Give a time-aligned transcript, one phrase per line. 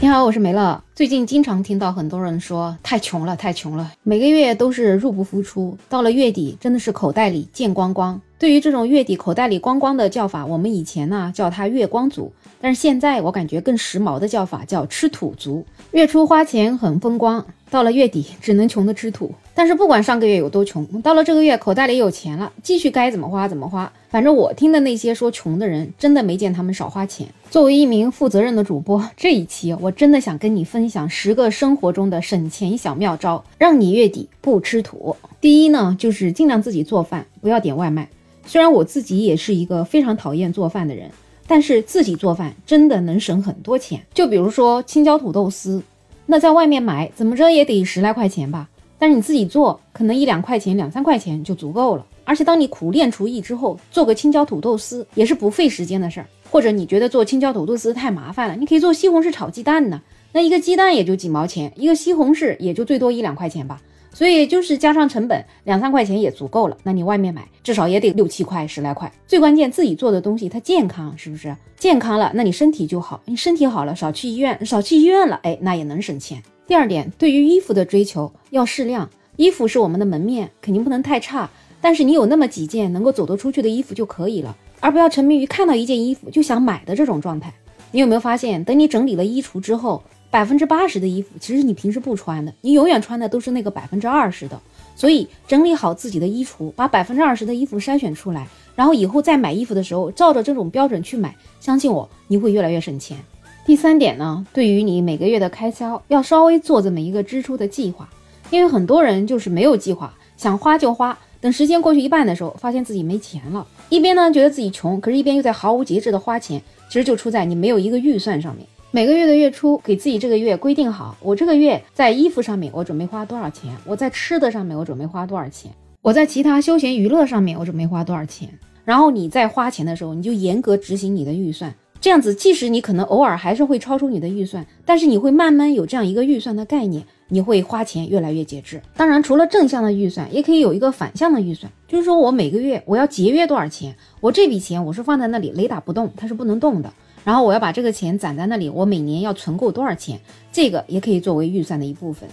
[0.00, 0.80] 你好，我是梅乐。
[0.94, 8.20] 最近经常听到很多人说太穷了，太穷了，每个月都是入不敷出，到了月底真的是口袋里见光光。
[8.38, 15.64] 对于这种月底口袋里光光的叫法，我们以前呢叫它月光族，但是现在我感觉更时髦的叫法叫吃土族。
[15.92, 19.32] 月初花钱很风光，到了月底只能穷的吃土。
[19.54, 23.90] 但是不管上个月有多穷，到了这个月口袋里有钱了，继续该怎么花怎么花。
[24.08, 27.26] 反正我听的那些说穷的人，真的没见他们少花钱。
[27.50, 35.16] 作为一名负责任的主播，这一期我真的想跟你分享十个生活中的省钱小妙招，让你月底不吃土。
[35.40, 38.08] 第一呢，就是尽量自己做饭，不要点外卖。
[38.46, 41.10] 虽然我自己也是一个非常讨厌做饭的人，
[41.48, 44.00] 但是自己做饭真的能省很多钱。
[44.14, 45.82] 就比如说青椒土豆丝，
[46.26, 48.68] 那在外面买怎么着也得十来块钱吧。
[48.98, 52.04] 但是你自己做，可能一两块钱、两三块钱就足够了。
[52.24, 56.26] 而且当你苦练厨艺之后，做个青椒土豆丝也是不费时间的事儿。
[56.50, 60.02] 或者你觉得做青椒土豆丝太麻烦了，你可以做西红柿炒鸡蛋呢。
[60.32, 63.80] 那一个鸡蛋也就几毛钱，一个西红柿也就最多一两块钱吧。
[64.18, 66.76] 所以就是加上成本两三块钱也足够了。
[66.82, 69.08] 那你外面买至少也得六七块、十来块。
[69.28, 71.56] 最关键自己做的东西它健康，是不是？
[71.76, 73.22] 健康了，那你身体就好。
[73.26, 76.42] 你身体好了，少去医院，少去医院了，哎，那也能省钱。
[76.66, 79.08] 第二点，对于衣服的追求要适量。
[79.36, 81.48] 衣服是我们的门面，肯定不能太差。
[81.80, 87.54] 但是你有那么几件能够走得出去的衣服就可以了，而不要沉迷于看到一件衣服就想买的这种状态。
[87.92, 94.60] 你有没有发现，等你整理了衣橱之后，百分之八十的衣服其实你平时不穿的，你永远穿的都是那个百分之二十的。
[94.94, 103.16] 所以整理好自己的衣橱，把百分之二十的衣服筛选出来，然后以后再买衣服的时候，照着这种标准去买，相信我，你会越来越省钱。
[103.64, 108.08] 第三点呢，对于你每个月的开销，要稍微做这么一个支出的计划，
[108.50, 113.66] 因为很多人就是没有计划，想花就花，等时间过去一半的时候，发现自己没钱了。
[113.90, 118.66] 一边呢觉得自己穷，可是一边又在毫无节制的花钱，其实就出在你没有一个预算上面。
[118.90, 125.70] 每个月的月初，给自己这个月规定好，我这个月在衣服上面我准备花多少钱，我在吃的上面我准备花多少钱，
[126.00, 128.48] 我在其他休闲娱乐上面我准备花多少钱。
[128.86, 131.74] 然后你在花钱的时候，你就严格执行你的预算。
[132.00, 138.80] 这样子，即使你可能偶尔还是会超出你的预算，但是你会慢慢有这样一个预算的概念，你会花钱越来越节制。
[138.96, 146.90] 当然，除了正向的预算，也可以有一个反向的预算，就是说我每个月我要节约多少钱，我这笔钱我是放在那里雷打不动，它是不能动的。
[147.28, 150.18] 然后我要把这个钱攒在那里，我每年要存够多少钱，
[150.50, 152.26] 这个也可以作为预算的一部分。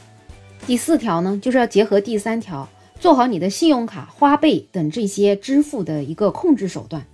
[0.65, 2.65] 第四条呢，就是要结合第三条，
[2.97, 7.05] 做好你的信用卡、花呗等这些支付的一个控制手段。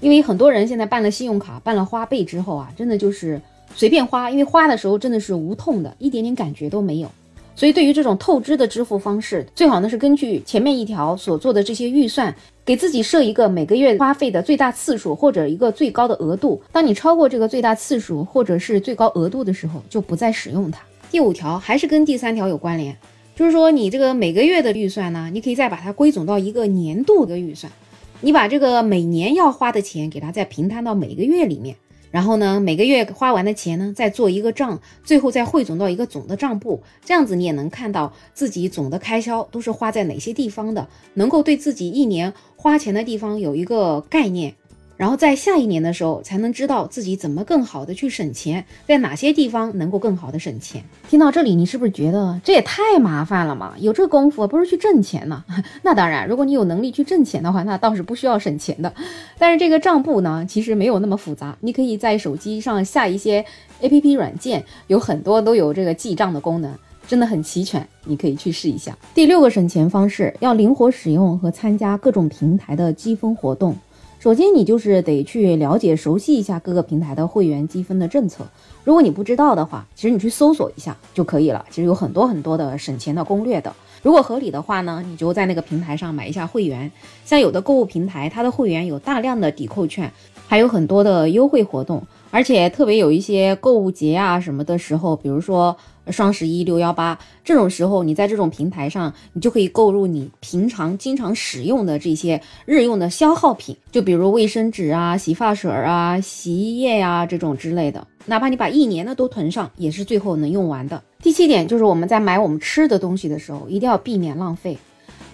[0.00, 3.38] 因为很多人现在办了信用卡、办了花呗之后啊，真的就是
[3.74, 7.10] 随便花，因为花的时候真的是无痛的，一点点感觉都没有。
[7.56, 12.32] 所以对于这种透支的支付方式，最好呢是根据前面一条所做的这些预算，
[12.66, 16.62] 给自己设一个每个月花费的最大次数或者一个最高的额度。
[16.70, 20.82] 当你超过这个最大次数或者是最高额度的时候，就不再使用它。
[21.10, 22.94] 第五条还是跟第三条有关联，
[23.34, 27.72] 就是说你这个每个月的预算呢，你可以再把它归总到一个年度的预算。
[28.20, 31.76] 你把这个每年要花的钱给它再平摊到每个月里面，
[32.16, 44.54] 然后呢，每个月花完的钱呢，再做一个账，最后再汇总到一个总的账簿，这样子你也能看到自己总的开销都是花在哪些地方的，能够对自己一年花钱的地方有一个概念。
[44.96, 50.82] 然后在下一年的时候，才能知道自己怎么更好的去省钱，在哪些地方能够更好的省钱。
[51.08, 53.74] 听到这里，你是不是觉得这也太麻烦了嘛？
[53.78, 55.44] 有这功夫，不如去挣钱呢？
[55.82, 58.92] 那当然，如果你有能力去挣钱的话，那倒是不需要省钱的。
[59.38, 63.44] 但是这个账簿呢，其实没有那么复杂，你可以在手机上下一些
[63.82, 66.72] APP 软件，有很多都有这个记账的功能，
[67.06, 68.96] 真的很齐全，你可以去试一下。
[69.14, 73.76] 第六个省钱方式，要灵活使用和参加各种平台的积分活动。
[74.18, 78.44] 首先，你就是得去了解、熟悉一下各个平台的会员积分的政策。
[78.82, 81.64] 如果你不知道的话，其实你去搜索一下就可以了。
[81.70, 83.72] 其实有很多很多的省钱的攻略的。
[84.02, 86.90] 如果合理的话呢，你就在那个平台上买一下会员。
[87.24, 90.10] 像有的购物平台，它的会员有大量的抵扣券，
[90.48, 92.02] 还有很多的优惠活动，
[92.32, 95.76] 而且特别有一些购物节啊什么的时候，比如说。
[96.12, 108.06] 双十一、六幺八这种时候，你在这种平台上，你就可以购入你平常经常使用的这些日用的消耗品，就比如卫生纸啊、洗发水啊、洗衣液呀这种之类的。
[108.26, 111.02] 哪怕你把一年的都囤上，也是最后能用完的。
[111.22, 114.76] 第七点就是我们在买我们吃的东西的时候，一定要避免浪费。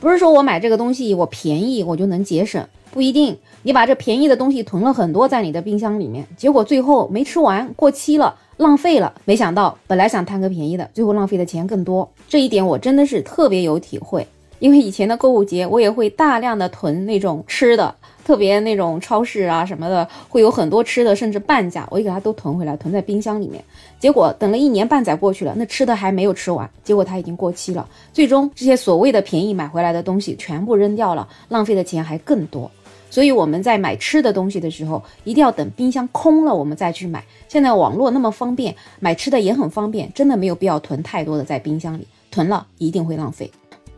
[0.00, 3.36] 不是说我买这个东西我便宜我就能节省，不一定。
[3.64, 8.36] 你把这便宜的东西囤了很多在你的冰箱里面，结果最后没吃完，过期了。
[8.58, 12.08] 浪费了，没想到本来想贪个便宜的，最后浪费的钱更多。
[12.28, 14.24] 这一点我真的是特别有体会，
[14.60, 17.92] 因为以前的购物节我也会大量的囤那种吃的，
[18.24, 23.64] 特别那种超市啊什么的，会有很多吃的，甚至半价，我就给它都囤回来，囤在冰箱里面。
[23.98, 27.88] 结果等了一年半载过去了，那吃的还没有吃完，结果它已经过期了。
[28.12, 32.70] 最终这些所谓的便宜买回来的东西全部扔掉了，浪费的钱还更多。
[33.12, 37.22] 所以我们在买吃的东西的时候，一定要等冰箱空了我们再去买。
[37.46, 43.50] 现在网络那么方便，买吃的也很方便，真的没有必要囤太多的在冰箱里，囤了一定会浪费。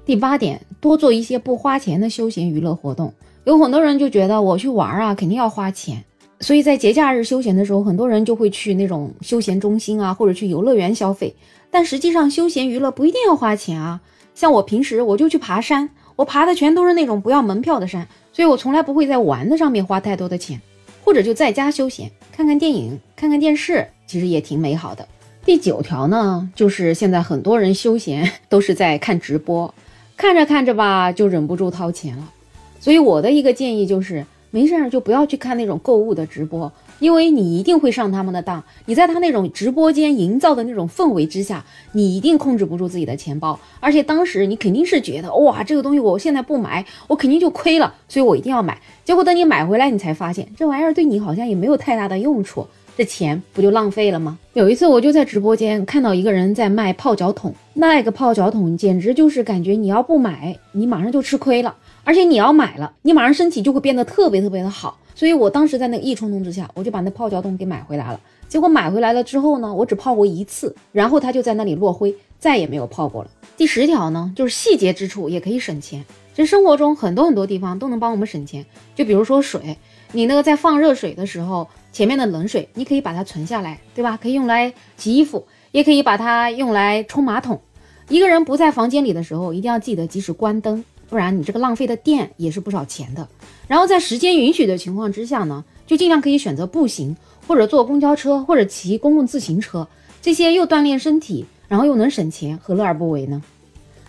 [0.04, 3.14] 第八点，多做一些不花钱的休闲娱乐活动。
[3.44, 6.02] 有很多人就觉得我去玩啊，肯定要花钱，
[6.40, 11.32] 所以在节假日休闲的时候，很多人就会去那种休闲中心啊，或者去游乐园消费。
[11.70, 14.00] 但实际上，休闲娱乐不一定要花钱啊。
[14.34, 20.60] 像我平时我就去爬山，我爬的全都是那种不要门票的山，所以我从来不会在玩的上面花太多的钱，
[21.04, 25.06] 或者就在家休闲，看看电影，看看电视，其实也挺美好的。
[25.44, 29.72] 第九条呢，就是现在很多人休闲都是在看直播，
[30.16, 32.32] 看着看着吧，就忍不住掏钱了。
[32.80, 38.62] 所以我的一个建议就是，没事儿就不要去看那种购物的直播，因为你一定会上他们的当。
[38.86, 48.80] 你在他那种直播间营造的那种氛围之下，你一定控制不住自己的钱包，而且当时你肯定是觉得，哇，这个东西我现在不买，我肯定就亏了，所以我一定要买。
[49.04, 54.38] 结果等你买回来，你才发现这玩意儿对你好像也没有太大的用处，这钱不就浪费了吗？
[54.54, 61.74] 有一次我就在直播间看到一个人在卖泡脚桶，那个泡脚桶简直就是感觉你要不买，你马上就吃亏了。
[62.04, 64.98] 而且你要买了，你马上身体就会变得特别特别的好。
[65.14, 68.20] 所以我当时在那个一冲动之下，我就把那泡脚桶给买回来了。
[68.48, 73.30] 结果买回来了之后呢，我只泡过一次，然后它就在那里落灰，再也没有泡过了。
[73.56, 76.04] 第十条呢，就是细节之处也可以省钱。
[76.34, 79.78] 其实生活中很多很多地方都能帮我们省钱，就比如说水，
[80.12, 84.18] 你那个在放热水的时候，前面的冷水你可以把它存下来，对吧？
[84.20, 87.60] 可以用来洗衣服，也可以把它用来冲马桶。
[88.08, 90.84] 一个人不在房间里的时候，一定要记得及时关灯。
[91.08, 93.28] 不然你这个浪费的电也是不少钱的。
[93.66, 97.16] 然后在时间允许的情况之下呢，就尽量可以选择步行，
[97.46, 99.88] 或者坐公交车，或者骑公共自行车，
[100.20, 103.42] 这些又锻炼身体，然后又能省钱，何乐而不为呢？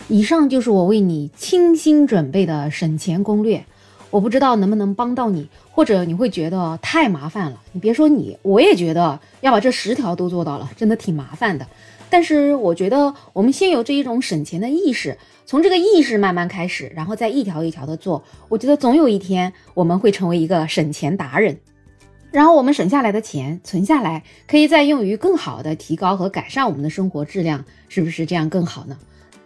[0.07, 3.65] 以上就是我为你精心准备的省钱攻略，
[4.11, 7.61] 我不知道能不能帮到你，或者你会觉得太麻烦了。
[7.71, 11.65] 你别说你，我也觉得要把这十条都做到了，真的挺麻烦的。
[12.09, 15.17] 但是我觉得我们先有这一种省钱的意识。
[15.45, 21.57] 从这个意识慢慢开始，然后再一条一条的做，我觉得总有一天我们会成为一个省钱达人。
[22.31, 28.97] 然后我们省下来的钱存下来，可以再用于更好的提高和改善我们的生活质量，是不是这样更好呢？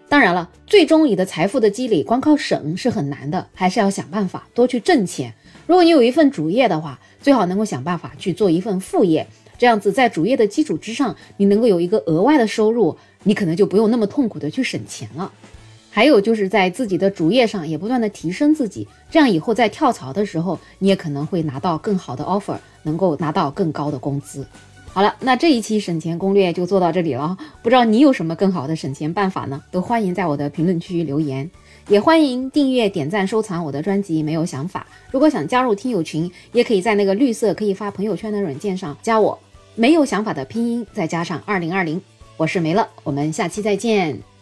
[0.07, 5.33] 当然了，最终你的财富的积累光靠省是很难的，还是要想办法多去挣钱。
[5.67, 15.31] 如果你有一份主业的话，最好能够想办法去做一份副业，这样子在主业的基础之上，你能够有一个额外的收入，你可能就不用那么痛苦的去省钱了。
[15.91, 24.45] 还有就是在自己的主业上也不断的提升自己，这样以后在跳槽的时候，你也可能会拿到更好的 offer，能够拿到更高的工资。
[24.91, 27.37] 好了，那这一期省钱攻略就做到这里了。
[27.61, 29.61] 不知道你有什么更好的省钱办法呢？
[29.71, 31.49] 都欢迎在我的评论区留言，
[31.87, 34.23] 也欢迎订阅、点赞、收藏我的专辑。
[34.23, 39.37] 没有想法，如果想加入听友群，也可以在那个绿色可以发朋友圈的软件上加我。
[39.75, 42.01] 没有想法的拼音再加上二零二零，
[42.35, 44.38] 我是没了，我们下期再见。